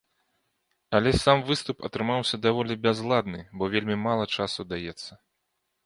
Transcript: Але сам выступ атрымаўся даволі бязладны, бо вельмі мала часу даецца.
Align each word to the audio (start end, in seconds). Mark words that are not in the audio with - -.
Але 0.99 1.11
сам 1.23 1.43
выступ 1.51 1.77
атрымаўся 1.89 2.41
даволі 2.47 2.79
бязладны, 2.87 3.39
бо 3.61 3.73
вельмі 3.75 4.03
мала 4.09 4.25
часу 4.41 4.61
даецца. 4.75 5.13